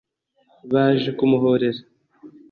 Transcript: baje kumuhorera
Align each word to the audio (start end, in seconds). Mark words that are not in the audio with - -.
baje 0.71 1.09
kumuhorera 1.17 1.79